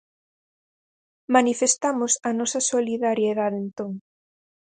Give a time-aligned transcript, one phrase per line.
[1.35, 3.91] Manifestamos a nosa solidariedade entón.